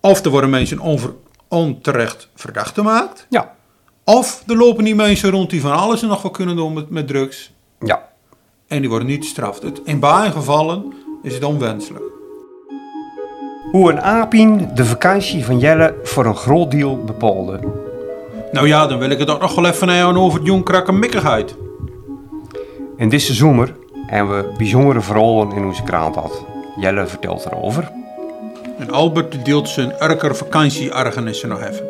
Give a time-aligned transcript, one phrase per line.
[0.00, 1.10] Of er worden mensen onver,
[1.48, 3.26] onterecht verdacht gemaakt.
[3.30, 3.54] Ja.
[4.04, 6.90] Of er lopen die mensen rond die van alles en nog wat kunnen doen met,
[6.90, 7.52] met drugs.
[7.80, 8.08] Ja.
[8.68, 9.62] En die worden niet gestraft.
[9.62, 10.92] Het- In beide gevallen
[11.22, 12.04] is het onwenselijk.
[13.70, 17.60] Hoe een Apien de vakantie van Jelle voor een groot deel bepaalde.
[18.52, 21.54] Nou ja, dan wil ik het ook nog wel even hebben over het jongkrakke mikkigheid.
[22.96, 23.74] En deze zomer
[24.06, 26.44] hebben we bijzondere verhalen in onze krant gehad.
[26.76, 27.90] Jelle vertelt erover.
[28.80, 31.86] En Albert deelt zijn erker vakantieergernissen nog even.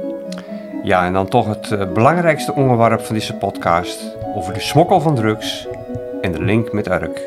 [0.82, 4.16] Ja, en dan toch het eh, belangrijkste onderwerp van deze podcast.
[4.34, 5.66] Over de smokkel van drugs
[6.20, 7.20] en de link met Urk.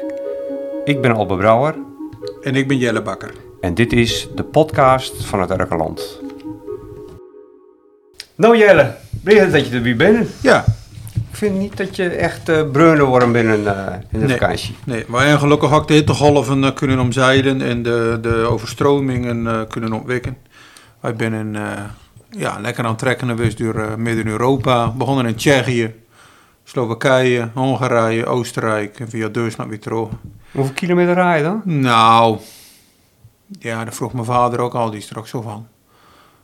[0.86, 1.76] Ik ben Albe Brouwer
[2.42, 3.32] En ik ben Jelle Bakker.
[3.62, 6.20] en dit is de podcast van het Urkenland.
[8.36, 10.30] Nou Jelle, blij dat je er weer bent.
[10.42, 10.64] Ja,
[11.34, 14.38] Ik vind niet dat je echt uh, bruiner wordt binnen eh, in de Nee.
[14.38, 14.76] vakantie.
[14.86, 19.62] nee, maar en gelukkig ook de hittegolven eh, kunnen omzeilen en de, de overstromingen eh,
[19.68, 20.38] kunnen ontwikken.
[21.00, 21.62] Wij zijn in, eh,
[22.30, 24.90] ja, lekker aan het trekken geweest door eh, Midden-Europa.
[24.92, 25.96] Begonnen in Tsjechië,
[26.64, 30.08] Slowakije, Hongarije, Oostenrijk en via Duitsland weer terug.
[30.52, 31.62] Hoeveel kilometer rij je dan?
[31.66, 32.38] Nou,
[33.60, 35.68] ja, dat vroeg mijn vader ook al, die is er ook zo van.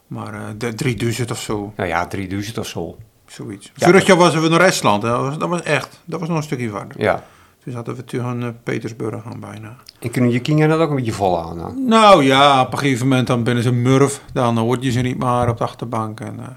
[0.08, 2.98] Maar eh, de 3000 of zo, Nou ja, 3000 of zo.
[3.32, 3.72] Zoiets.
[3.76, 3.86] Ja.
[3.88, 6.44] Vorig jaar waren we naar Estland, dat was, dat was echt, dat was nog een
[6.44, 7.02] stukje verder.
[7.02, 7.24] Ja.
[7.64, 9.76] Toen zaten we tegen uh, Petersburg aan bijna.
[10.00, 11.86] En kunnen je kinderen dat ook een beetje vol aan?
[11.88, 15.18] Nou ja, op een gegeven moment dan binnen ze murf, dan hoort je ze niet
[15.18, 16.20] meer op de achterbank.
[16.20, 16.48] En, eh,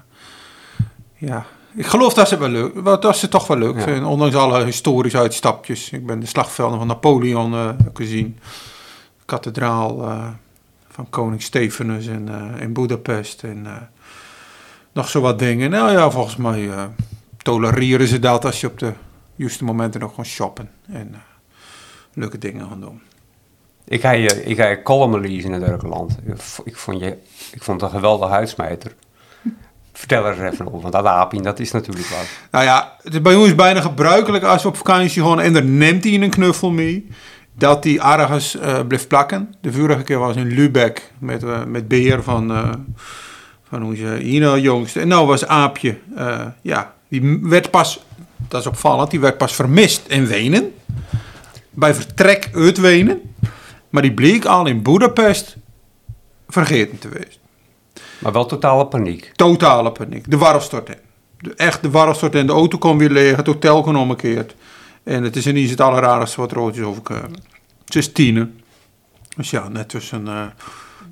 [1.15, 3.81] ja, ik geloof dat ze wel leuk, dat ze toch wel leuk Ja.
[3.81, 5.89] vinden, ondanks alle historische uitstapjes.
[5.89, 8.37] Ik ben de slagvelden van Napoleon eh, gezien,
[9.19, 10.27] de kathedraal eh,
[10.89, 13.71] van koning Stephanus in, eh, in Budapest en eh,
[14.93, 15.69] nog zo wat dingen.
[15.69, 16.83] Nou ja, volgens mij eh,
[17.37, 18.93] tolereren ze dat als je op de
[19.35, 21.19] juiste momenten nog gewoon shoppen en eh,
[22.13, 23.01] leuke dingen gaan doen.
[23.85, 26.17] Ik ga je, ik ga je column lezen in het Urkenland.
[26.63, 27.17] Ik, vond je,
[27.51, 28.95] ik vond het een geweldige uitsmijter.
[29.93, 32.27] Vertel er eens even over, want dat Apien, dat is natuurlijk wat.
[32.51, 35.65] Nou ja, het is bij ons bijna gebruikelijk als we op vakantie gaan en er
[35.65, 37.07] neemt hij een knuffel mee,
[37.53, 39.55] dat die ergens eh, blijft plakken.
[39.61, 42.51] De vorige keer was in Lübeck met, met beheer van,
[43.73, 44.99] eh, van onze Ina jongste.
[44.99, 48.03] En nou was Aapje, eh, ja, die werd pas,
[48.47, 50.73] dat is opvallend, die werd pas vermist in Wenen.
[51.69, 53.21] Bij vertrek uit Wenen.
[53.89, 55.55] Maar die bleek al in Budapest
[56.47, 57.41] vergeten te wezen.
[58.19, 59.31] Maar wel totale paniek.
[59.35, 60.31] Totale paniek.
[60.31, 60.97] De stort in.
[61.39, 62.47] De, echt, de stort in.
[62.47, 63.35] De auto kon weer leeg.
[63.35, 64.55] Het hotel kon omgekeerd.
[65.03, 67.43] En het is ineens het allerraarste wat roodjes overkomen.
[67.85, 68.61] Het is tienen.
[69.35, 70.45] Dus ja, net tussen, eh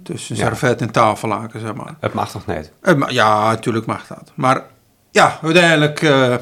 [0.04, 1.96] tussen servet en tafellaken, zeg maar.
[2.00, 2.72] Het mag toch niet?
[3.08, 4.32] Ja, natuurlijk mag dat.
[4.36, 4.64] Maar
[5.12, 6.36] ja, uiteindelijk eh,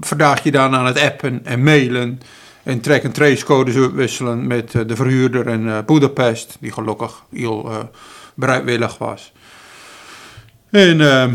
[0.00, 2.20] vandaag je dan aan het appen en mailen.
[2.68, 6.56] En track- en tracecodes uitwisselen met eh, de verhuurder in eh Budapest.
[6.60, 7.76] Die gelukkig heel eh,
[8.34, 9.32] bereidwillig was.
[10.70, 11.32] En eh,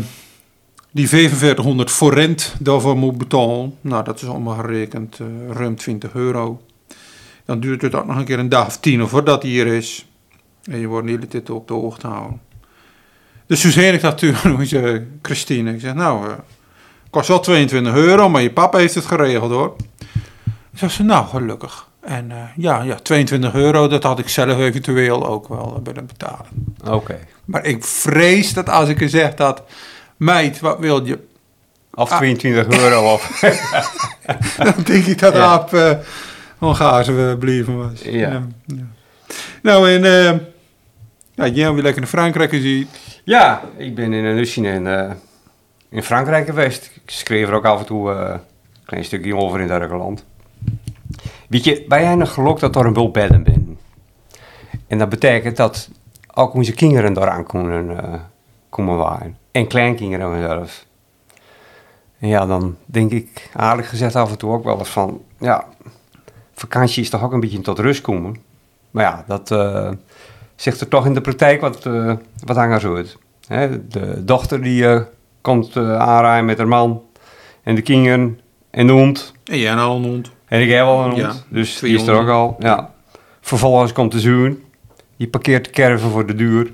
[0.90, 3.74] die 4500 forint daarvoor moet betalen.
[3.80, 5.18] Nou, dat is allemaal gerekend
[5.50, 6.62] ruim 20 euro.
[7.44, 10.06] Dan duurt het ook nog een keer een dag of tien voordat hij hier is.
[10.70, 12.40] En je wordt hele tijd op de hoogte houden.
[13.46, 15.72] Dus toen zei ik dat toen onze Christine.
[15.72, 16.32] Ik zeg, nou, eh
[17.14, 19.76] kost wel 22 euro, maar je papa heeft het geregeld hoor.
[20.74, 21.88] Zeg ze, nou, gelukkig.
[22.00, 26.06] En eh, ja, ja, 22 euro, dat had ik zelf eventueel ook wel eh, willen
[26.06, 26.46] betalen.
[26.88, 27.18] Oké.
[27.44, 29.62] Maar ik vrees dat als ik er zeg dat,
[30.16, 31.18] meid, wat wil je?
[31.94, 32.16] Of Ah.
[32.16, 33.40] 22 euro of...
[34.56, 35.44] Dan denk ik dat Ja.
[35.44, 35.90] Aap uh,
[36.58, 38.02] Hongaarse blijven was.
[38.02, 38.10] Ja.
[38.20, 38.42] ja.
[39.62, 40.04] Nou, en
[41.34, 42.88] ja, jij weer lekker naar Frankrijk gezien.
[43.24, 45.10] ja, ik ben in een husje in, eh,
[45.88, 46.90] in Frankrijk geweest.
[46.94, 48.40] Ik schreef er ook af en toe eh, een
[48.84, 50.24] klein stukje over in het Urkenland.
[51.48, 53.78] Weet je, wij hebben geluk dat er een bul bedden binnen.
[54.86, 55.88] En dat betekent dat
[56.34, 58.20] ook onze kinderen daaraan kunnen, eh
[58.74, 59.36] komen waren.
[59.50, 60.86] En kleinkinderen zelf.
[62.18, 65.22] Ja, dan denk ik aardig gezegd af en toe ook wel eens van...
[65.38, 65.64] Ja,
[66.54, 68.36] vakantie is toch ook een beetje tot rust komen.
[68.90, 69.50] Maar ja, dat
[70.56, 72.12] zegt er toch in de praktijk wat, eh
[72.44, 73.16] wat.
[73.46, 75.00] Hè, de dochter die eh,
[75.40, 77.02] komt eh aanrijden met haar man.
[77.62, 78.40] En de kinderen
[78.70, 79.32] en de hond.
[79.44, 80.30] En jij nou een hond.
[80.46, 82.56] En ik heb al een hond, Ja, dus die is er ook al.
[82.58, 82.90] Ja.
[83.40, 84.58] Vervolgens komt de zoon.
[85.16, 86.72] Die parkeert de caravan voor de deur.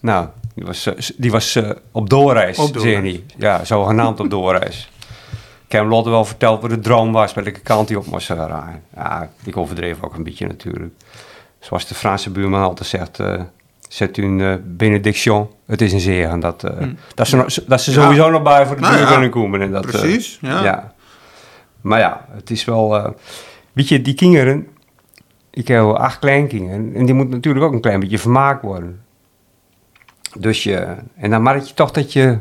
[0.00, 1.58] Nou, die was, die was
[1.92, 2.96] op doorreis, Op doorreis.
[2.96, 3.24] hij.
[3.36, 4.90] Ja, zogenaamd op doorreis.
[5.72, 8.28] Ik heb hem Lotte wel verteld wat de droom was, welke kant hij op moest
[8.28, 8.82] rijden.
[8.94, 10.94] Ja, ik overdreef ook een beetje natuurlijk.
[11.62, 13.40] Zoals de Franse buurman altijd zegt, eh
[13.88, 16.40] zet u een eh, benediction, het is een zegen.
[16.40, 16.94] Dat, eh, Hm.
[17.14, 18.02] dat, ze, dat ze Ja.
[18.02, 19.60] sowieso nog bij voor de Nou ja, kunnen komen.
[19.60, 20.62] En dat, Precies, ja.
[20.64, 20.92] ja.
[21.80, 23.14] Maar ja, het is wel...
[23.72, 24.66] weet je, die kinderen...
[25.50, 26.94] Ik heb acht kleinkinderen.
[26.94, 29.00] En die moeten natuurlijk ook een klein beetje vermaakt worden.
[30.38, 30.86] Dus je,
[31.16, 32.38] en dan merk je toch dat je,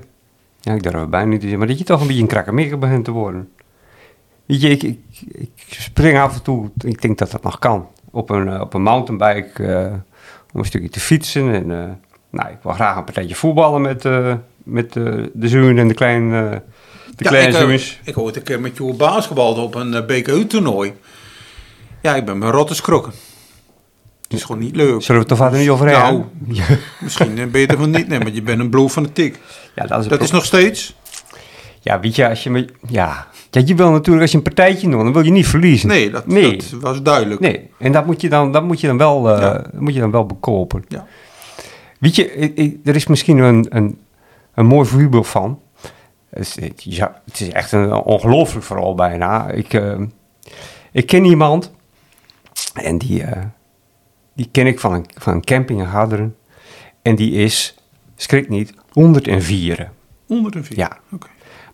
[0.60, 2.28] ja, ik durf het bijna niet te zeggen, maar dat je toch een beetje een
[2.28, 3.50] krakkemikker begint te worden.
[4.46, 5.00] Weet je, ik, ik,
[5.32, 8.74] ik spring af en toe, ik denk dat dat nog kan, op een, eh, op
[8.74, 9.94] een mountainbike eh,
[10.54, 11.54] om een stukje te fietsen.
[11.54, 11.90] En, eh,
[12.30, 14.04] nou, ik wil graag een partijtje voetballen met,
[14.64, 16.62] met de zoon en de kleine,
[17.16, 20.94] de kleine ik, ik hoorde een keer met jou basketbal op een BKU-toernooi.
[22.02, 23.14] Ja, ik ben mijn rotte schrokken.
[24.32, 25.02] Het is gewoon niet leuk.
[25.02, 26.80] Zullen we het toch verder niet over Nou, hebben?
[27.00, 29.40] Misschien eh, beter van niet, nee, want je bent een bloed van de tik.
[29.76, 30.96] Ja, dat is, Dat is nog steeds?
[31.84, 33.28] Ja, weet je, als je ja.
[33.52, 35.88] ja, je wil natuurlijk, als je een partijtje doet, dan wil je niet verliezen.
[35.88, 36.56] Nee, dat, Nee.
[36.58, 37.40] dat was duidelijk.
[37.40, 39.66] Nee, en dat moet je dan, dat moet je dan, wel, eh, Ja.
[39.74, 40.84] moet je dan wel bekopen.
[40.88, 41.06] Ja.
[42.00, 44.00] Weet je, ik- ik- er is misschien een, een,
[44.54, 45.60] een mooi voorbeeld van.
[46.30, 49.50] Het is, het- ja, het is echt een ongelooflijk verhaal bijna.
[49.50, 50.00] Ik, eh,
[50.92, 51.72] ik ken iemand
[52.74, 53.42] en die, eh,
[54.36, 56.36] die ken ik van een, van een camping in Garderen.
[57.02, 57.76] En die is,
[58.16, 59.92] schrik niet, 104.
[60.28, 60.78] 104?
[60.78, 60.98] Ja.
[61.12, 61.28] Oké.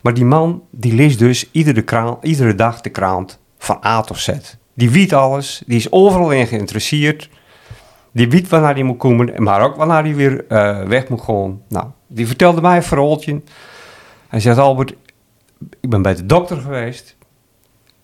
[0.07, 4.29] Maar die man, die leest dus iedere, iedere dag de krant van A tot Z.
[4.73, 7.29] Die weet alles, die is overal in geïnteresseerd.
[8.11, 11.61] Die weet wanneer hij moet komen, maar ook wanneer hij weer eh, weg moet gaan.
[11.67, 13.41] Nou, die vertelde mij een verhaaltje.
[14.27, 14.93] Hij zegt, Albert,
[15.79, 17.15] ik ben bij de dokter geweest.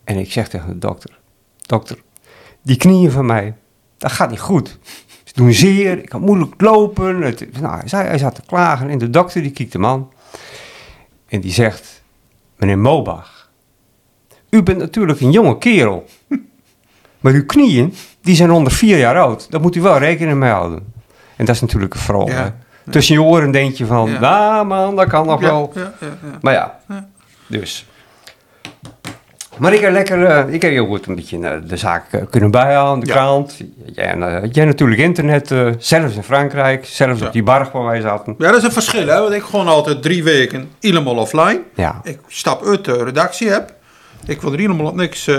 [0.04, 1.20] En ik zeg tegen de dokter,
[1.62, 1.98] dokter,
[2.62, 3.56] die knieën van mij,
[3.98, 4.80] dat gaat niet goed.
[5.24, 7.22] Ze doen zeer, ik kan moeilijk lopen.
[7.22, 10.10] Het, nou, hij, hij zat te klagen en de dokter die kijkt hem aan.
[11.34, 12.04] En die zegt,
[12.58, 13.50] meneer Mobach,
[14.50, 16.06] u bent natuurlijk een jonge kerel.
[17.20, 19.52] Maar uw knieën, die zijn onder vier jaar oud.
[19.52, 20.94] Daar moet u wel rekening mee houden.
[21.36, 22.28] En dat is natuurlijk een.
[22.32, 22.56] Ja.
[22.86, 22.92] hè.
[22.92, 24.64] Tussen je oren denk je van, Ja.
[24.64, 25.72] man, dat kan nog wel.
[25.76, 25.94] ja.
[26.42, 26.80] Maar Ja.
[27.48, 27.86] dus.
[29.58, 32.22] Maar ik heb lekker, eh, ik heb heel goed een beetje eh, de zaak eh,
[32.30, 33.14] kunnen bijhouden, de Ja.
[33.14, 33.58] krant.
[33.94, 35.48] Jij, en, jij natuurlijk internet,
[35.78, 37.26] zelfs in Frankrijk, zelfs Ja.
[37.26, 38.36] op die barg waar wij zaten.
[38.38, 39.20] Ja, dat is een verschil, hè?
[39.22, 41.62] Want ik gewoon altijd drie weken helemaal offline.
[41.76, 43.74] Ja, Ik stap uit de redactie heb.
[44.26, 45.30] Ik wil er helemaal op niks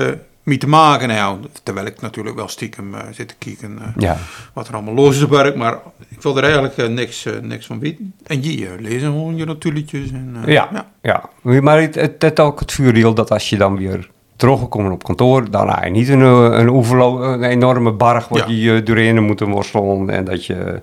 [0.44, 1.50] mee te maken houden.
[1.62, 4.16] Terwijl ik natuurlijk wel stiekem eh, zit te kijken eh, ja.
[4.52, 5.56] wat er allemaal los is op werk.
[5.56, 8.14] Maar ik wil er eigenlijk eh, niks, niks van weten.
[8.26, 10.10] En je lezen gewoon je natuurlijtjes.
[10.12, 11.28] En, eh, Ja, ja.
[11.42, 15.50] Maar het, het, het ook het voordeel dat als je dan weer teruggekomen op kantoor,
[15.50, 18.44] dan heb je niet een, een, overlo- een enorme barg Ja.
[18.48, 20.82] je doorheen moet worstelen en dat je...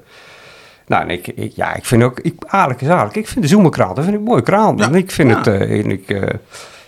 [0.87, 3.47] Nou, en ik, ik, ja, ik vind ook, ik, eigenlijk is eigenlijk, ik vind de
[3.47, 4.77] Zoemerkraan, dat vind ik een mooie kraan.
[4.77, 4.85] Ja.
[4.85, 5.37] En ik vind Ja.
[5.37, 6.09] het, en ik,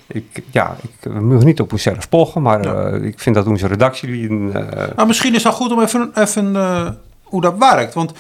[0.08, 2.74] ik, ja, ik mogen niet op onszelf pochen, maar Ja.
[2.74, 6.56] eh, ik vind dat onze redactielieden, eh, Maar misschien is het goed om even, even
[6.56, 6.90] eh,
[7.24, 7.94] hoe dat werkt.
[7.94, 8.14] Want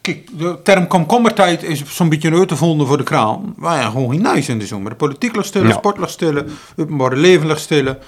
[0.00, 3.54] kijk, de term komkommertijd is zo'n beetje uit te vonden voor de kraan.
[3.56, 4.90] Wij hebben gewoon geen nice in de zomer.
[4.90, 5.74] De politiek lag stillen, Ja.
[5.74, 7.98] sport lag stillen, openbare leven lag stillen.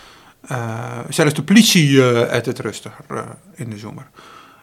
[1.09, 3.05] Zelfs de politie heeft het rustiger
[3.55, 4.07] in de zomer.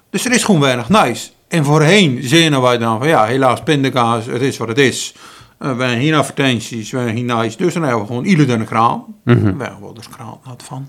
[0.10, 1.30] Dus er is gewoon weinig nice.
[1.48, 5.16] En voorheen zeiden wij dan van ja, helaas pindakaas, het is wat het is.
[5.62, 7.58] Wij hebben geen advertenties, wij hebben geen nice.
[7.58, 9.04] Dus dan hebben we gewoon ieder een kraan.
[9.24, 9.58] Mhm.
[9.58, 10.88] Wij hebben wel dus kraan had van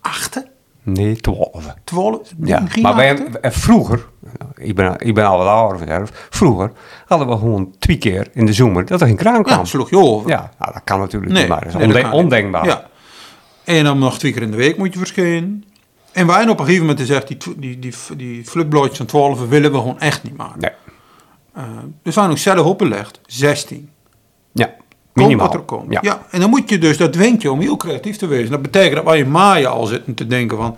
[0.00, 0.46] achten.
[0.82, 1.74] nee, twaalf.
[1.84, 2.32] 12?
[2.44, 4.06] Ja, maar wij, vroeger,
[4.54, 6.72] ik ben, ik ben al wat ouder vanzelf, vroeger
[7.06, 9.58] hadden we gewoon twee keer in de zomer dat er geen kraan kwam.
[9.58, 10.30] Ja, sloeg je over.
[10.30, 12.66] Ja, nou, dat kan natuurlijk Nee, niet, maar dat is dat ondenkbaar.
[12.66, 12.88] Ja.
[13.64, 15.64] En dan nog twee keer in de week moet je verschijnen.
[16.12, 18.44] En wij op een gegeven moment gezegd, die, die, die, die
[18.92, 20.60] van 12 willen we gewoon echt niet maken.
[20.60, 20.70] Nee.
[21.54, 21.62] Eh,
[22.02, 23.90] dus wij hebben ook zelf opgelegd, 16.
[24.56, 24.76] Ja, Komt
[25.14, 25.46] minimaal.
[25.46, 25.92] wat er komt.
[25.92, 25.98] Ja.
[26.02, 26.26] Ja.
[26.30, 28.50] en dan moet je dus, dat dwingt je om heel creatief te wezen.
[28.50, 30.76] Dat betekent dat wij in maaien al zitten te denken van,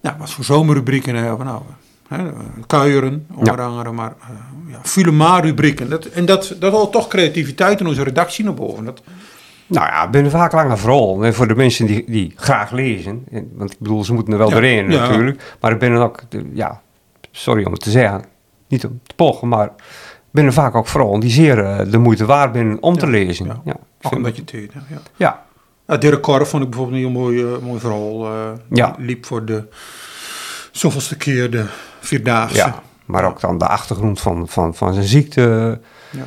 [0.00, 1.62] ja, wat voor zomerrubrieken hebben we nou?
[2.08, 2.24] Hè,
[2.66, 4.26] kuieren, onder andere, maar eh
[4.72, 5.90] ja, Fulema-rubrieken.
[5.90, 8.84] Dat, en dat, dat haalt toch creativiteit in onze redactie naar boven.
[8.84, 9.02] Dat,
[9.66, 11.24] Nou ja, ik ben vaak langer vooral.
[11.24, 14.38] En voor de mensen die, die graag lezen, en- want ik bedoel, ze moeten er
[14.38, 15.00] wel Ja, doorheen ja.
[15.00, 15.56] natuurlijk.
[15.60, 16.80] Maar ik ben er ook, ja,
[17.30, 18.24] sorry om het te zeggen,
[18.68, 19.70] niet om te pochen, maar
[20.44, 23.46] er vaak ook vooral die zeer eh, de moeite waard ben om te lezen.
[23.46, 23.60] ja.
[23.64, 23.76] Ja,
[24.34, 24.98] je ja.
[25.16, 25.44] ja.
[25.86, 28.26] Ja, Dirk Korf vond ik bijvoorbeeld een heel mooi, mooi verhaal.
[28.26, 28.94] eh, Ja.
[28.98, 29.68] Liep voor de
[30.72, 31.64] zoveelste keer de
[32.00, 32.56] Vierdaagse.
[32.56, 36.22] Ja, maar ook dan de achtergrond van, van, van zijn ziekte, Ja.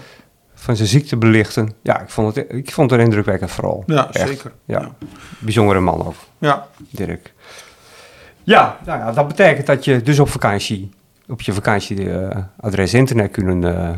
[0.54, 1.74] van zijn ziekte belichten.
[1.82, 3.84] Ja, ik vond het, ik vond het een indrukwekkend vooral.
[3.86, 4.28] Ja, Echt.
[4.28, 4.52] zeker.
[4.66, 4.80] Ja.
[4.82, 5.08] Ja.
[5.40, 6.68] Bijzondere man ook, Ja.
[6.90, 7.34] Dirk.
[8.44, 10.90] Ja, nou ja, dat betekent dat je dus op vakantie,
[11.30, 13.98] op je vakantieadres internet kunnen, eh,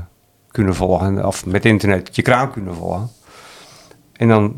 [0.51, 1.25] kunnen volgen.
[1.25, 3.09] Of met internet je kraan kunnen volgen.
[4.13, 4.55] En dan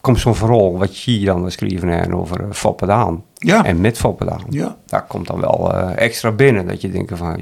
[0.00, 3.24] komt zo'n verhaal wat je hier dan geschreven hebt over uh, Foppe Daan.
[3.34, 3.64] Ja.
[3.64, 4.44] En met Foppe Daan.
[4.50, 4.76] Ja.
[4.86, 6.66] Daar komt dan wel eh, extra binnen.
[6.66, 7.36] Dat je denkt van,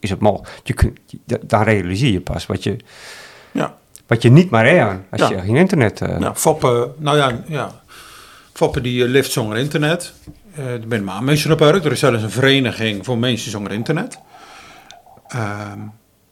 [0.00, 0.60] is het mogelijk?
[0.64, 2.76] Je kunt, je- dan realiseer je pas wat je,
[3.52, 3.74] Ja.
[4.06, 5.28] wat je niet maar hebt als Ja.
[5.30, 6.00] je geen internet...
[6.00, 7.80] eh, Ja, Foppe, nou ja, ja.
[8.52, 10.12] Foppe die eh, leeft zonder internet.
[10.58, 11.84] Eh er zijn maar op uit.
[11.84, 14.18] Er is zelfs een vereniging voor mensen zonder internet.
[15.28, 15.78] Ehm,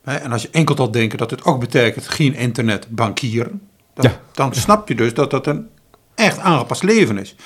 [0.03, 3.61] hè, en als je enkel al denkt dat het ook betekent geen internet bankieren,
[3.95, 4.21] dan, Ja.
[4.33, 5.69] dan snap je dus dat dat een
[6.15, 7.37] echt aangepast leven is.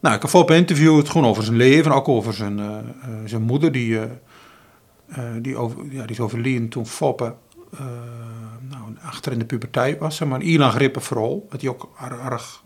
[0.00, 2.82] Nou, ik heb Foppe interviewd gewoon over zijn leven, ook over zijn, eh, eh,
[3.24, 4.10] zijn moeder, die, eh,
[5.40, 7.34] die, over, ja, die is overleden toen Foppe
[7.72, 7.80] eh,
[8.70, 12.18] nou, achter in de puberteit was, maar een Ilan Grippen vooral, wat hij ook erg,
[12.30, 12.62] erg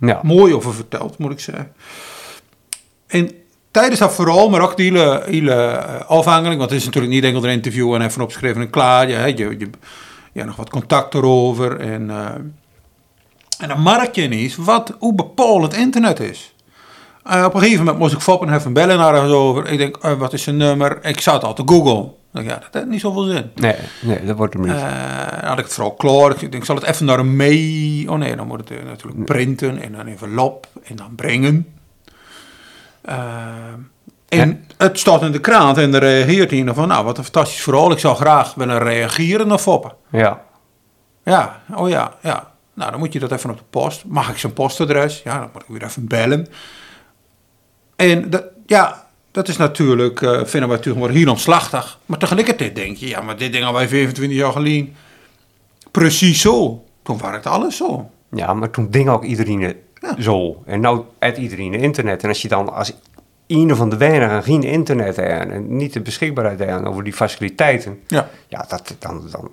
[0.00, 0.20] Ja.
[0.22, 1.72] mooi over verteld, moet ik zeggen.
[3.08, 3.30] En
[3.70, 7.44] tijdens dat vooral, maar ook de hele, hele eh, want het is natuurlijk niet enkel
[7.44, 9.08] een interview en even opgeschreven en klaar.
[9.08, 9.70] Je, je, je,
[10.32, 11.80] hebt nog wat contact erover.
[11.80, 12.26] En, eh,
[13.58, 16.54] en dan merk je ineens wat, hoe bepalend internet is.
[17.24, 19.66] Eh, op een gegeven moment moest ik foppen even bellen naar haar over.
[19.66, 20.98] Ik denk, wat is zijn nummer?
[21.04, 22.12] Ik zat al te googlen.
[22.34, 23.50] Ik ja, dat heeft niet zoveel zin.
[23.54, 24.72] Nee, nee, dat wordt hem niet.
[24.72, 26.30] Dan had ik het vooral klaar.
[26.30, 28.06] Ik denk, ik zal het even naar hem mee.
[28.10, 31.77] Oh nee, dan moet het natuurlijk printen en dan envelop en dan brengen.
[33.08, 37.24] Eh, en het staat in de krant en dan reageert hij van, nou wat een
[37.24, 37.90] fantastisch verhaal.
[37.90, 39.92] Ik zou graag willen reageren op Foppen.
[40.10, 40.46] ja.
[41.24, 42.52] Ja, oh ja, ja.
[42.74, 44.04] Nou, dan moet je dat even op de post.
[44.04, 45.20] Mag ik zijn postadres?
[45.24, 46.46] Ja, dan moet ik weer even bellen.
[47.96, 51.98] En dat, ja, dat is natuurlijk, eh vinden wij natuurlijk maar hier omslachtig.
[52.06, 54.94] Maar tegelijkertijd denk je, ja, maar dit ding al wij 25 jaar geleden.
[55.90, 56.84] Precies zo.
[57.02, 58.10] Toen werkte alles zo.
[58.30, 60.22] Ja, maar toen ding ook iedereen het Ja.
[60.22, 60.62] zo.
[60.66, 62.22] En nou uit iedereen internet.
[62.22, 62.92] En als je dan als
[63.46, 68.00] een van de weinigen geen internet aan en niet de beschikbaarheid over die faciliteiten.
[68.06, 68.28] Ja.
[68.48, 69.50] Ja, dat, dan, dan,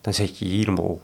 [0.00, 1.00] dan zit je helemaal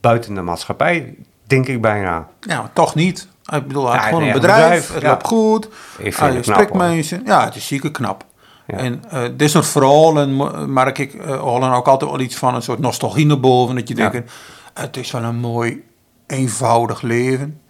[0.00, 1.14] buiten de maatschappij,
[1.46, 2.28] denk ik bijna.
[2.40, 3.28] Ja, maar toch niet.
[3.52, 5.08] Ik bedoel, hij Ja, heeft gewoon een bedrijf, bedrijf, het ja.
[5.08, 5.68] loopt goed.
[5.98, 6.76] vind spreekt knap, hoor.
[6.76, 7.22] mensen.
[7.24, 8.24] Ja, het is zeker knap.
[8.66, 8.76] Ja.
[8.76, 10.36] En eh dit soort verhalen
[10.72, 13.74] merk ik uh, ook altijd wel iets van een soort nostalgie naar boven.
[13.74, 14.32] Dat je denkt,
[14.74, 15.84] het is wel een mooi,
[16.26, 17.60] eenvoudig leven.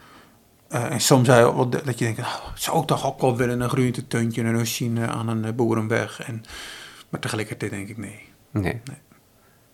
[0.71, 3.61] Eh, en soms zei je dat je denkt, nou, zou ik toch ook wel willen
[3.61, 6.23] een groentetuintje en een husje eh, aan een eh, boerenweg.
[6.23, 6.45] En,
[7.09, 8.21] maar tegelijkertijd denk ik, nee.
[8.50, 8.81] Nee.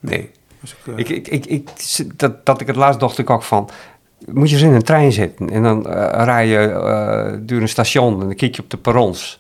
[0.01, 0.31] Nee.
[0.63, 1.69] Ik, eh, Ik, ik, ik, ik,
[2.17, 3.69] dat, dat ik het laatst dacht ik ook van,
[4.33, 5.87] moet je eens in een trein zitten en dan
[6.25, 9.39] rij je door een station en dan kijk je op de perrons.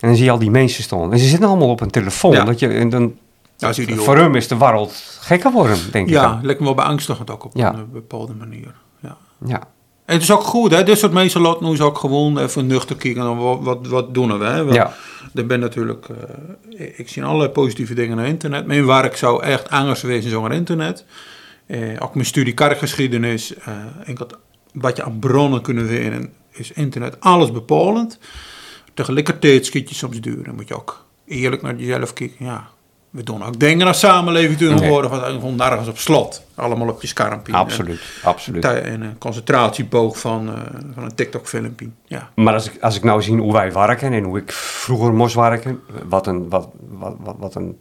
[0.00, 1.12] En dan zie je al die mensen staan.
[1.12, 2.32] En ze zitten allemaal op een telefoon.
[2.32, 2.44] Ja.
[2.44, 3.16] Dat je, en dan,
[3.56, 6.12] ja, voor hem is de wereld gekker worden, denk ik.
[6.12, 7.72] Ja, lijkt me wel beangstigend ook op Ja.
[7.74, 8.74] een bepaalde manier.
[9.00, 9.16] Ja.
[9.44, 9.60] ja.
[10.10, 10.84] En het is ook goed, hè?
[10.84, 13.36] Dit soort mensen laten ons ook gewoon even nuchter kijken.
[13.36, 14.44] Wat, wat, wat doen we?
[14.44, 14.64] Hè?
[14.64, 14.94] Want Ja.
[15.34, 16.06] Er ben natuurlijk,
[16.78, 18.66] eh, ik zie allerlei positieve dingen naar internet.
[18.66, 21.04] Mijn werk zou echt anders wezen zonder internet.
[21.66, 23.74] Eh, ook mijn studie kerkgeschiedenis, eh,
[24.04, 24.26] enkel
[24.72, 28.18] wat je aan bronnen kunnen vinden, is internet alles bepalend.
[28.94, 30.44] Tegelijkertijd schiet je soms duur.
[30.44, 32.44] Dan moet je ook eerlijk naar jezelf kijken.
[32.44, 32.68] Ja,
[33.10, 36.42] we doen ook dingen als samenleving tegenwoordig, wat gewoon nergens op slot.
[36.54, 37.52] Allemaal op je schermpje.
[37.52, 38.64] Absoluut, absoluut.
[38.64, 40.60] En, en een concentratieboog van, eh,
[40.94, 41.88] van een TikTok-filmpje.
[42.04, 42.28] Ja.
[42.34, 45.34] Maar als ik, als ik nou zie hoe wij werken en hoe ik vroeger moest
[45.34, 47.78] werken, wat een, wat, wat, wat, wat een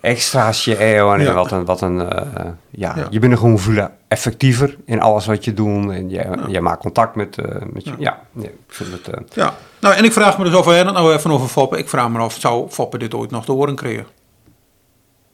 [0.00, 1.32] extraatje eeuw en Ja.
[1.32, 3.06] wat een, wat een eh, ja, Ja.
[3.10, 6.80] je bent er gewoon veel effectiever in alles wat je doet en je, je maakt
[6.80, 9.54] contact met, eh, met je, ja, nee, ik vind het, eh, ja.
[9.80, 11.78] Nou, en ik vraag me dus of hij nou even over Foppen.
[11.78, 14.06] Ik vraag me af, zou Foppen dit ooit nog te horen krijgen?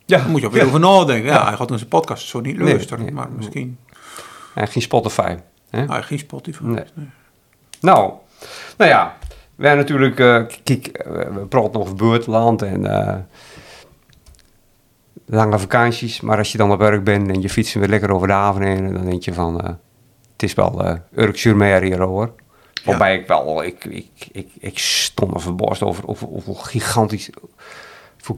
[0.06, 0.68] Ja, Daar moet je ook weer ja.
[0.68, 1.32] over nadenken.
[1.32, 3.04] Ja, hij gaat in zijn podcast zo niet luisteren.
[3.04, 3.12] nee.
[3.12, 3.78] Maar misschien,
[4.54, 5.36] En geen Spotify.
[5.70, 5.84] Hè?
[5.84, 6.62] hij geen Spotify.
[6.62, 6.84] Nee.
[7.80, 8.12] Nou,
[8.76, 9.16] nou ja,
[9.54, 13.18] wij natuurlijk, eh, kijk, eh, we praten over buitenland en eh,
[15.26, 16.20] lange vakanties.
[16.20, 18.62] Maar als je dan op werk bent en je fietst weer lekker over de haven
[18.62, 19.54] heen, dan denk je van,
[20.32, 22.32] het is wel uh, Urk hier hoor.
[22.84, 27.30] Waarbij ik wel, ik, ik, ik, ik stond me verbaasd over, over, over hoe gigantisch,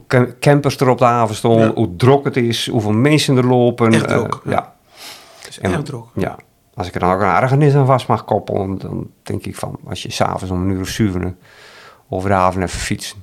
[0.07, 1.73] cam- campers er op de haven stonden, Ja.
[1.73, 3.93] hoe druk het is, hoeveel mensen er lopen.
[3.93, 4.75] Echt eh, druk, ja.
[5.49, 6.03] is En- echt druk.
[6.13, 6.35] Ja,
[6.73, 9.77] als ik er dan ook een ergernis aan vast mag koppelen, dan denk ik van,
[9.87, 11.37] als je s'avonds om een uur of zeven
[12.09, 13.17] over de haven even fietsen,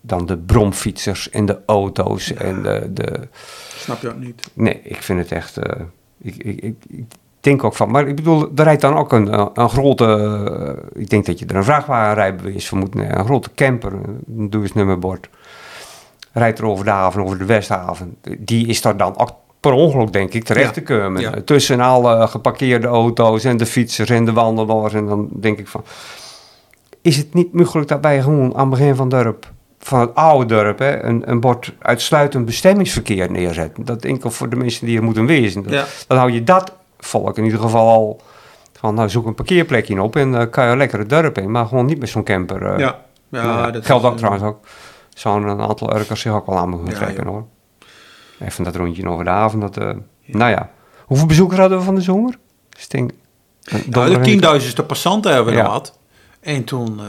[0.00, 3.28] dan de bromfietsers en de auto's en de, de...
[3.76, 4.50] Snap je ook niet.
[4.52, 5.56] Nee, ik vind het echt...
[5.56, 5.80] eh,
[6.18, 7.04] ik, ik, ik, ik
[7.40, 10.04] denk ook van, maar ik bedoel, er rijdt dan ook een, een grote,
[10.94, 15.28] eh, ik denk dat je er een vrachtwagenrijbewijs voor moet een grote camper, een nummerbord
[16.32, 18.16] rijdt er over de haven, over de Westhaven.
[18.38, 20.72] Die is daar dan ook per ongeluk, denk ik, terecht Ja.
[20.72, 21.20] te komen.
[21.22, 21.32] Ja.
[21.44, 24.92] Tussen alle geparkeerde auto's en de fietsers en de wandelaars.
[24.94, 25.84] En dan denk ik van,
[27.02, 30.14] is het niet mogelijk dat wij gewoon aan het begin van het dorp, van het
[30.14, 33.84] oude dorp, hè, een, een bord uitsluitend bestemmingsverkeer neerzetten?
[33.84, 35.64] Dat enkel voor de mensen die er moeten wezen.
[35.68, 35.84] Ja.
[36.06, 38.20] Dan hou je dat volk in ieder geval al
[38.78, 41.50] van, nou zoek een parkeerplekje op en dan kan je lekker het dorp in.
[41.50, 42.62] Maar gewoon niet met zo'n camper.
[42.66, 42.98] eh, Ja.
[43.28, 44.58] Ja, ja, dat geldt ook eh, trouwens ook.
[45.14, 47.30] Zo'n een aantal Urkers zich ook wel aan moeten trekken ja.
[47.30, 47.46] hoor.
[48.38, 49.62] Even dat rondje over de avond.
[49.62, 50.70] Dat, eh, Nou ja.
[51.06, 52.38] Hoeveel bezoekers hadden we van de zomer?
[52.70, 53.12] Sting.
[53.86, 55.98] Nou, de tienduizendste passanten hebben we gehad.
[56.40, 57.06] En toen, eh,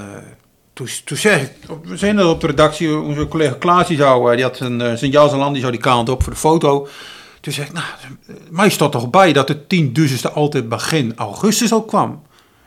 [0.73, 1.51] toen, toen zeg ik,
[1.83, 4.81] we zijn er op de redactie, onze collega Klaas die zou, eh, die had zijn,
[4.81, 6.87] eh, zijn jas en land, die zou die kant op voor de foto.
[7.41, 7.85] Toen zeg ik, nou,
[8.49, 12.21] mij staat toch bij dat de 10.000ste altijd begin augustus al kwam.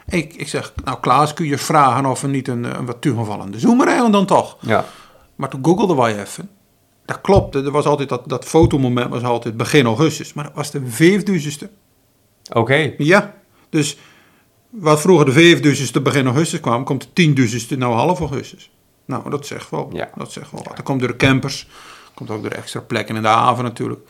[0.09, 3.59] Ik, ik zeg, nou Klaas, kun je vragen of er niet een, een wat toegevallende
[3.59, 4.57] zoemer dan toch?
[4.61, 4.85] Ja.
[5.37, 6.51] Maar toen googelden wij even.
[7.05, 10.33] Dat klopte, er was altijd dat, dat fotomoment was altijd begin augustus.
[10.33, 11.69] Maar dat was de 5000ste.
[12.53, 12.95] Oké.
[12.99, 13.35] Ja,
[13.71, 13.99] dus
[14.71, 17.35] wat vroeger de 5000ste begin augustus kwam, komt de
[17.71, 18.71] 10.000ste nou half augustus.
[19.05, 20.11] Nou, dat zegt wel, Ja.
[20.15, 20.77] dat zegt wel wat.
[20.77, 21.69] Dat komt door de campers,
[22.15, 24.01] komt ook door de extra plekken in de haven natuurlijk.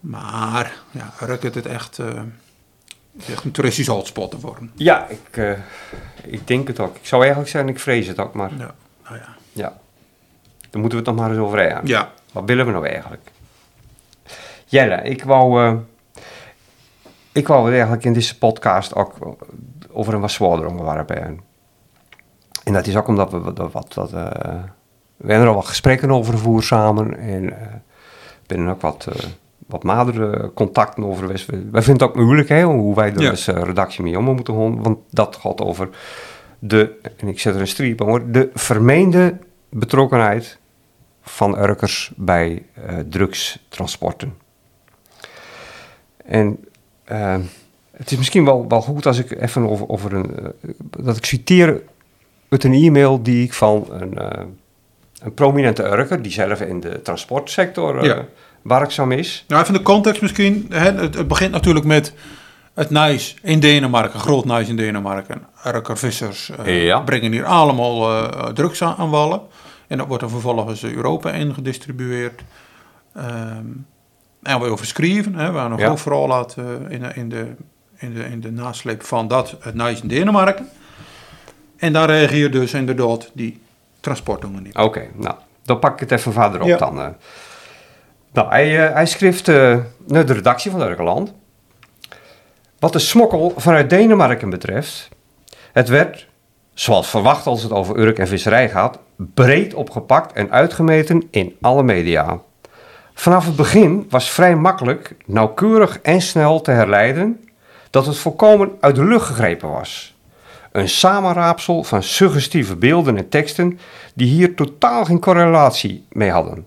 [0.00, 2.20] Maar, ja, Urk het echt, eh,
[3.28, 4.70] echt een toeristisch hotspot te worden.
[4.74, 5.58] Ja, ik, eh,
[6.24, 6.96] ik denk het ook.
[6.96, 9.36] Ik zou eigenlijk zeggen, ik vrees het ook, maar Ja, nou ja.
[9.52, 9.80] ja.
[10.70, 11.86] Dan moeten we het nog maar eens over hebben.
[11.86, 13.30] Ja, Wat willen we nou eigenlijk?
[14.66, 15.74] Jelle, ik wou, eh,
[17.32, 19.14] ik wou het eigenlijk in deze podcast ook
[19.92, 21.40] over een wat zwaarder onderwerp hebben.
[22.64, 24.30] En dat is ook omdat we wat, wat, wat eh,
[25.16, 27.18] we hebben er al wat gesprekken over gevoerd samen.
[27.18, 27.66] En eh
[28.46, 29.24] we hebben ook wat, eh,
[29.66, 31.38] wat nadere contacten over Wij
[31.82, 33.30] vinden het ook moeilijk hè, hoe wij er Ja.
[33.30, 34.82] als eh, redactie mee om moeten gaan.
[34.82, 35.88] Want dat gaat over
[36.58, 39.36] de, en ik zet er een streep onder, de vermeende
[39.68, 40.58] betrokkenheid
[41.30, 44.34] van Urkers bij eh, drugstransporten.
[46.24, 46.64] En
[47.04, 47.36] eh,
[47.96, 50.36] het is misschien wel, wel goed als ik even over, over een.
[50.36, 50.70] eh,
[51.04, 51.82] dat ik citeer
[52.48, 54.18] uit een e-mail die ik van een,
[55.22, 58.24] een prominente Urker, die zelf in de transportsector Ja.
[58.62, 59.44] werkzaam is.
[59.48, 60.66] nou even de context misschien.
[60.68, 62.12] Hè, het, het begint natuurlijk met
[62.74, 65.46] het Nijs in Denemarken, groot Nijs in Denemarken.
[65.66, 67.00] Urker vissers Ja.
[67.00, 69.40] brengen hier allemaal drugs aan, aan wallen.
[69.90, 72.42] En dat wordt dan vervolgens Europa ingedistribueerd.
[73.14, 73.66] Ehm
[74.42, 76.26] en we overschreven, hè, waar nog Ja.
[76.26, 77.46] laat eh, in, de- in, de,
[77.96, 80.68] in, de, in de nasleep van dat het Nijs in Denemarken.
[81.76, 83.60] En daar reageert dus inderdaad die
[84.00, 84.76] transportdingen niet.
[84.76, 86.76] Oké, nou, dan pak ik het even verder op Ja.
[86.76, 87.00] dan.
[87.00, 87.08] eh.
[88.32, 91.32] Nou, hij, eh, hij schreef eh, naar de redactie van Urkeland.
[92.78, 95.08] Wat de smokkel vanuit Denemarken betreft,
[95.72, 96.26] het werd,
[96.80, 101.82] zoals verwacht als het over Urk en visserij gaat, breed opgepakt en uitgemeten in alle
[101.82, 102.40] media.
[103.14, 107.44] Vanaf het begin was vrij makkelijk, nauwkeurig en snel te herleiden
[107.90, 110.16] dat het volkomen uit de lucht gegrepen was.
[110.72, 113.78] Een samenraapsel van suggestieve beelden en teksten
[114.14, 116.66] die hier totaal geen correlatie mee hadden.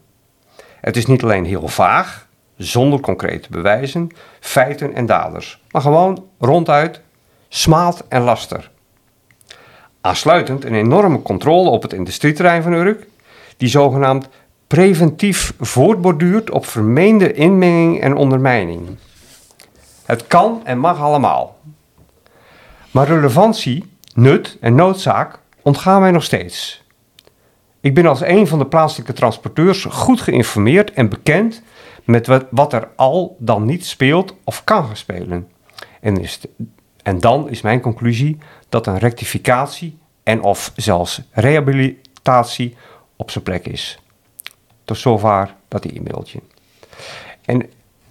[0.81, 7.01] Het is niet alleen heel vaag, zonder concrete bewijzen, feiten en daders, maar gewoon ronduit
[7.49, 8.71] smaad en laster.
[10.05, 13.07] Aansluitend een enorme controle op het industrieterrein van Urk,
[13.57, 14.27] die zogenaamd
[14.67, 18.97] preventief voortborduurt op vermeende inmenging en ondermijning.
[20.05, 21.59] Het kan en mag allemaal.
[22.91, 26.83] Maar relevantie, nut en noodzaak ontgaan mij nog steeds.
[27.79, 31.61] Ik ben als een van de plaatselijke transporteurs goed geïnformeerd en bekend
[32.03, 35.47] met wat, er al dan niet speelt of kan gaan spelen.
[36.01, 36.39] En, is
[37.03, 38.37] en dan is mijn conclusie
[38.69, 42.75] dat een rectificatie en of zelfs rehabilitatie
[43.15, 43.99] op zijn plek is.
[44.85, 46.39] Tot zover dat e-mailtje.
[47.45, 47.69] En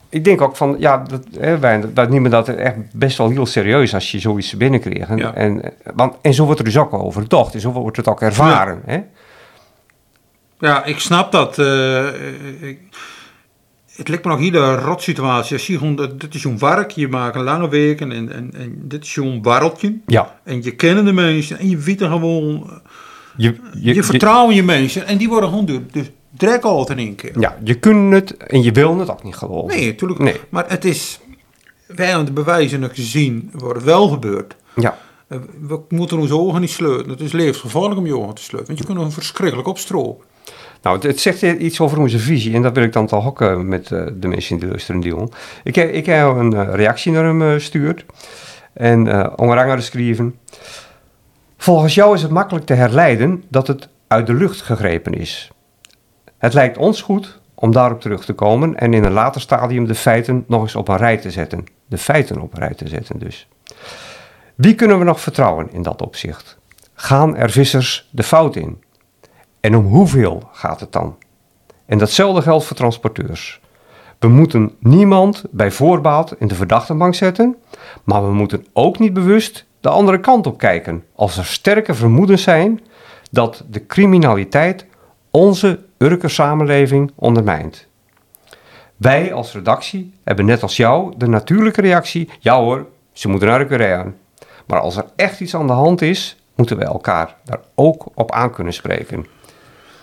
[0.08, 3.46] ik denk ook van, ja, dat, hè, wij, wij nemen dat echt best wel heel
[3.46, 5.08] serieus als je zoiets binnenkrijgt.
[5.10, 5.34] En, Ja.
[5.34, 5.62] en,
[5.94, 8.82] want, en zo wordt er dus ook over gedacht, en zo wordt het ook ervaren.
[8.86, 9.00] Hè?
[10.58, 11.58] Ja, ik snap dat.
[11.58, 12.06] eh,
[12.68, 12.80] ik-
[14.02, 15.56] het lijkt me nog een hele rot situatie.
[15.56, 18.50] Als je gewoon, dat- dit is zo'n werk, je maakt een lange week en, en,
[18.54, 19.96] en dit is zo'n warreltje.
[20.06, 22.70] Ja, En je kent de mensen en je weet er gewoon,
[23.36, 26.98] je, je, je, vertrouwt in je mensen en die worden gewoon door, dus drek altijd
[26.98, 27.40] in één keer.
[27.40, 29.76] ja, je kunt het en je wil het ook niet geloven.
[29.76, 30.20] Nee, natuurlijk.
[30.20, 30.36] Nee.
[30.48, 31.20] Maar het is,
[31.86, 34.56] wij aan de bewijzen ook zien, wordt wel gebeurd.
[34.74, 37.10] Ja, Eh, We moeten onze ogen niet sleutelen.
[37.10, 40.24] Het is levensgevaarlijk om je ogen te sleutelen, want je kunt er verschrikkelijk opstropen.
[40.82, 43.56] Nou, het, zegt iets over onze visie en dat wil ik dan toch ook eh,
[43.56, 45.28] met eh, de mensen in de luisteren delen.
[45.64, 48.04] Ik, heb- ik heb een eh, reactie naar hem eh, gestuurd
[48.72, 50.38] en uh, onder geschreven.
[51.56, 55.50] Volgens jou is het makkelijk te herleiden dat het uit de lucht gegrepen is.
[56.38, 59.94] Het lijkt ons goed om daarop terug te komen en in een later stadium de
[59.94, 61.64] feiten nog eens op een rij te zetten.
[61.86, 63.48] De feiten op een rij te zetten dus.
[64.54, 66.58] Wie kunnen we nog vertrouwen in dat opzicht?
[66.94, 68.82] Gaan er vissers de fout in?
[69.62, 71.16] En om hoeveel gaat het dan?
[71.86, 73.60] En datzelfde geldt voor transporteurs.
[74.18, 77.56] We moeten niemand bij voorbaat in de verdachtenbank zetten,
[78.04, 82.42] maar we moeten ook niet bewust de andere kant op kijken als er sterke vermoedens
[82.42, 82.80] zijn
[83.30, 84.86] dat de criminaliteit
[85.30, 85.80] onze
[86.20, 87.86] samenleving ondermijnt.
[88.96, 93.60] Wij als redactie hebben net als jou de natuurlijke reactie: ja hoor, ze moeten naar
[93.60, 94.16] Urker rijden.
[94.66, 98.32] Maar als er echt iets aan de hand is, moeten we elkaar daar ook op
[98.32, 99.26] aan kunnen spreken.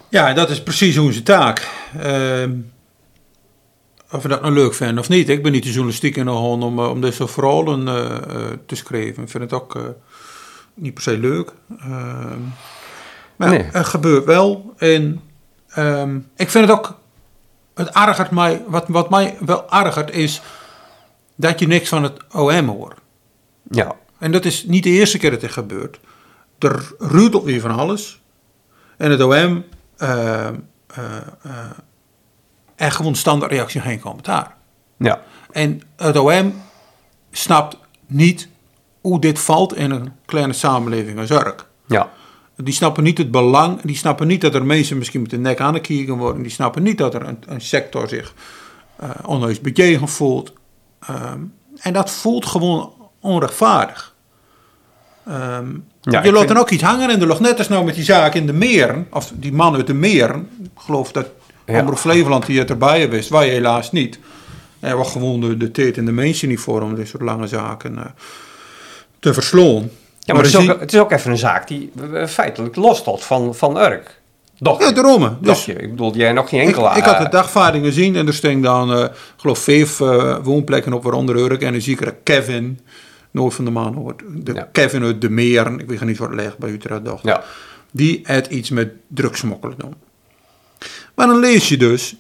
[0.10, 1.68] Ja, dat is precies onze taak.
[2.00, 2.52] Ehm,
[4.12, 5.30] of we dat nou leuk vinden of niet.
[5.30, 8.76] Ik ben niet de journalistiek in de hand om, eh, om deze verhalen uh, te
[8.76, 9.24] schrijven.
[9.24, 9.84] Ik vind het ook uh,
[10.74, 11.52] niet per se leuk.
[11.80, 12.40] Ehm,
[13.36, 13.64] maar nee.
[13.64, 14.74] het gebeurt wel.
[14.78, 15.22] En
[15.78, 16.98] um, ik vind het ook...
[17.74, 18.64] Het ergert mij...
[18.68, 20.42] Wat, wat mij wel ergert is...
[21.36, 22.98] dat je niks van het OM hoort.
[23.72, 23.96] Ja.
[24.20, 26.00] En dat is niet de eerste keer dat dit gebeurt.
[26.60, 28.22] Er rudelt weer van alles.
[28.98, 29.64] En het OM
[32.76, 34.56] en gewoon standaard reactie, geen commentaar.
[34.98, 35.22] Ja.
[35.52, 36.62] En het OM
[37.32, 38.48] snapt niet
[39.02, 41.66] hoe dit valt in een kleine samenleving als Urk.
[41.88, 42.10] Ja.
[42.56, 45.60] Die snappen niet het belang, die snappen niet dat er mensen misschien met de nek
[45.60, 48.34] aan de kieken worden, die snappen niet dat er een, een sector zich
[49.04, 50.54] uh, onheus bejegen voelt.
[51.10, 54.09] Um, en dat voelt gewoon onrechtvaardig.
[55.30, 57.96] Um, ja, je laat dan ook iets hangen en er lag net als nou met
[57.96, 61.28] die zaak in de meren, of die man uit de meren, ik geloof dat
[61.66, 61.80] ja.
[61.80, 64.20] Omroep Flevoland die het erbij wist, wij helaas niet.
[64.80, 67.48] Er was gewoon de, de tijd en de mensen niet voor om dit soort lange
[67.48, 68.06] zaken uh,
[69.20, 69.90] te versloon.
[70.20, 71.92] Ja, maar, maar het, is ook, het, is ook, even een zaak die
[72.28, 74.20] feitelijk losstond van, van Urk.
[74.56, 75.38] Ja, daarom.
[75.42, 75.74] Dus, je.
[75.74, 76.90] Ik bedoel, jij nog geen enkele...
[76.90, 79.06] Ik, ik had de dagvaarding gezien en er staan dan, uh,
[79.38, 81.62] geloof vijf uh, woonplekken op, waaronder Urk.
[81.62, 82.80] En dan zie ik er Kevin,
[83.32, 84.22] nooit van de maan hoort.
[84.28, 84.70] De ja.
[84.72, 87.24] Kevin uit de Meren, ik weet niet wat ligt bij Utrecht, doch.
[87.24, 87.44] Ja.
[87.92, 89.96] Die het iets met drugsmokkelen doen.
[91.16, 92.16] Maar dan lees je dus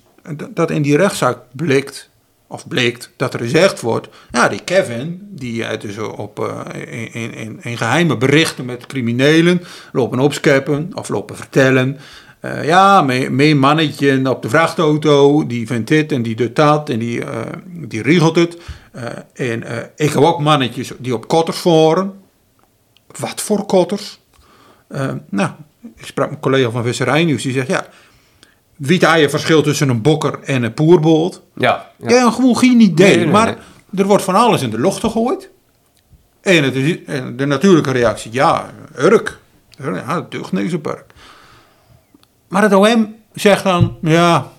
[0.49, 2.09] dat in die rechtszaak blikt,
[2.47, 6.61] of bleek dat er gezegd wordt, ja, die Kevin, die uit dus op, uh,
[7.11, 11.97] in, in, in, geheime berichten met criminelen lopen opscheppen of lopen vertellen.
[12.41, 16.99] Uh, ja, mijn mannetje op de vrachtauto, die vindt dit en die doet dat en
[16.99, 18.57] die, uh, die regelt het.
[19.33, 19.63] en
[19.95, 22.13] ik heb ook mannetjes die op kotters voeren.
[23.19, 24.19] Wat voor kotters?
[25.29, 25.49] nou,
[25.95, 27.85] ik sprak met een collega van Visserij Nieuws, die zegt, ja,
[28.79, 31.41] Weet je verschil tussen een bokker en een poerboot?
[31.55, 31.91] Ja.
[31.97, 33.07] Ja, ja gewoon geen idee.
[33.07, 33.57] Nee, nee, nee, maar
[33.95, 35.49] er wordt van alles in de lucht gegooid.
[36.41, 39.39] En, het is, en de natuurlijke reactie, ja, Urk.
[39.83, 41.08] Ja, dat deugt niks op Urk.
[42.49, 44.51] Maar het OM zegt dan, ja,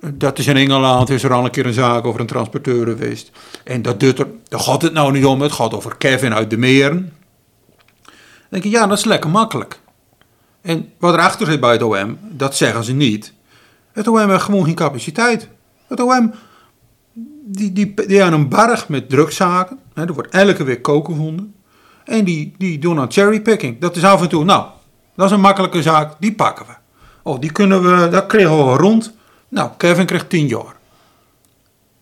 [0.00, 3.30] dat is in Engeland, is er al een keer een zaak over een transporteur geweest.
[3.64, 6.50] En dat doet er, daar gaat het nou niet om, het gaat over Kevin uit
[6.50, 7.12] de Meren.
[8.02, 9.80] Dan denk je, ja, dat is lekker makkelijk.
[10.60, 13.32] En wat erachter zit bij het OM, dat zeggen ze niet.
[13.92, 15.48] Het OM heeft gewoon geen capaciteit.
[15.86, 16.34] Het OM,
[17.44, 19.78] die, die, die aan een berg met drugszaken.
[19.94, 21.54] Hè, er wordt elke week koken gevonden.
[22.04, 23.80] En die, die doen aan cherrypicking.
[23.80, 24.66] Dat is af en toe, nou,
[25.16, 26.72] dat is een makkelijke zaak, die pakken we.
[27.22, 29.14] Oh, die kunnen we, dat kregen we rond.
[29.48, 30.74] Nou, Kevin krijgt 10 jaar.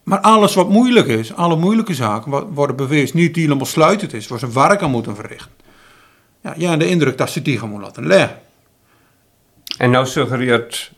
[0.02, 4.38] Maar alles wat moeilijk is, alle moeilijke zaken, worden bewezen niet helemaal sluitend is, waar
[4.38, 5.50] ze werk aan moeten verrichten.
[6.42, 8.38] Ja, ja, de indruk dat ze die gewoon laten leggen.
[9.78, 10.92] En nou suggereert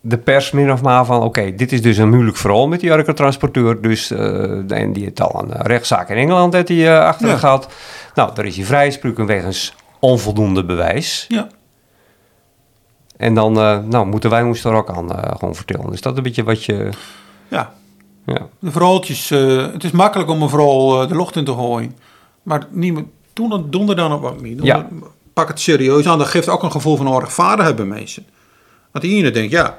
[0.00, 1.22] de pers min of meer van...
[1.22, 3.80] oké, dit is dus een moeilijk verhaal met die transporteur.
[3.80, 7.36] Dus uh, en die het al een rechtszaak in Engeland heeft die, uh, achter ja.
[7.36, 7.68] gehad.
[8.14, 11.24] Nou, daar is hij vrijgesproken wegens onvoldoende bewijs.
[11.28, 11.48] Ja.
[13.16, 15.92] En dan uh, nou, moeten wij ons er ook aan gewoon vertellen.
[15.92, 16.88] Is dat een beetje wat je...
[17.48, 17.72] Ja.
[18.26, 18.48] ja.
[18.58, 19.28] De verhaaltjes...
[19.28, 21.96] het is makkelijk om een verhaal de lucht in te gooien.
[22.42, 23.06] Maar niemand...
[23.32, 24.62] Toen het donder dan op niet.
[24.62, 24.88] Ja
[25.36, 26.18] pak het serieus aan.
[26.18, 28.26] Dat geeft ook een gevoel van onrechtvaardigheid bij mensen.
[28.92, 29.78] Want die ene denkt, ja,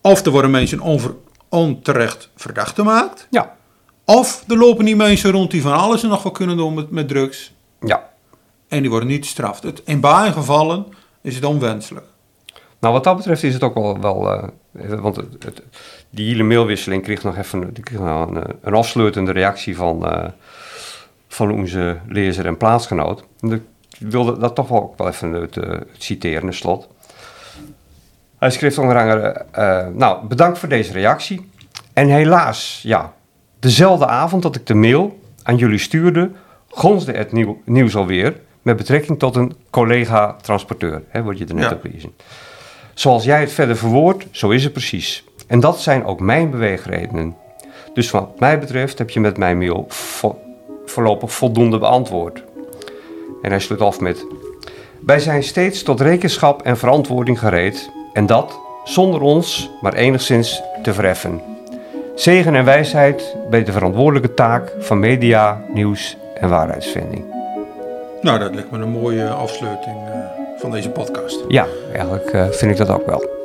[0.00, 1.14] of er worden mensen onver,
[1.48, 3.26] onterecht verdacht gemaakt.
[3.30, 3.56] Ja.
[4.04, 6.90] Of er lopen die mensen rond die van alles en nog wat kunnen doen met,
[6.90, 7.52] met drugs.
[7.80, 8.07] Ja.
[8.68, 9.82] En die worden niet gestraft.
[9.84, 10.86] In beide gevallen
[11.20, 12.06] is het onwenselijk.
[12.78, 14.00] Nou, wat dat betreft is het ook wel...
[14.00, 15.62] wel uh, want het,
[16.10, 20.24] die hele mailwisseling kreeg nog even nou een, afsluitende reactie van, uh,
[21.28, 23.24] van onze lezer en plaatsgenoot.
[23.40, 23.60] De
[23.98, 26.88] wilde dat toch wel, wel even uh, citeren, in slot.
[28.38, 29.46] Hij schreef onder andere,
[29.94, 31.50] nou, bedankt voor deze reactie.
[31.92, 33.14] En helaas, ja,
[33.58, 36.30] dezelfde avond dat ik de mail aan jullie stuurde,
[36.68, 41.76] gonsde het nieuw, nieuws alweer met betrekking tot een collega-transporteur, wat je er net ja.
[41.76, 42.12] op lezen.
[42.94, 45.24] Zoals jij het verder verwoordt, zo is het precies.
[45.46, 47.36] En dat zijn ook mijn beweegredenen.
[47.94, 50.38] Dus wat mij betreft heb je met mijn mail vo
[50.86, 52.42] voorlopig voldoende beantwoord.
[53.42, 54.26] En hij sluit af met:
[55.00, 60.94] Wij zijn steeds tot rekenschap en verantwoording gereed, en dat zonder ons maar enigszins te
[60.94, 61.40] verheffen.
[62.14, 67.37] Zegen en wijsheid bij de verantwoordelijke taak van media, nieuws en waarheidsvinding.
[68.22, 70.14] Nou, dat lijkt me een mooie afsluiting uh,
[70.56, 71.44] van deze podcast.
[71.48, 73.37] Ja, eigenlijk uh, vind ik dat ook wel.